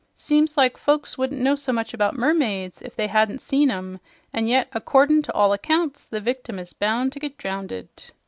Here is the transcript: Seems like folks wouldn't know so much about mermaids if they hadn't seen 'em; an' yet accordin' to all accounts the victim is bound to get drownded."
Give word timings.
Seems 0.15 0.57
like 0.57 0.77
folks 0.77 1.15
wouldn't 1.15 1.41
know 1.43 1.53
so 1.53 1.71
much 1.71 1.93
about 1.93 2.17
mermaids 2.17 2.81
if 2.81 2.95
they 2.95 3.05
hadn't 3.05 3.39
seen 3.39 3.69
'em; 3.69 3.99
an' 4.33 4.47
yet 4.47 4.67
accordin' 4.73 5.21
to 5.21 5.33
all 5.33 5.53
accounts 5.53 6.07
the 6.07 6.19
victim 6.19 6.57
is 6.57 6.73
bound 6.73 7.11
to 7.11 7.19
get 7.19 7.37
drownded." 7.37 8.05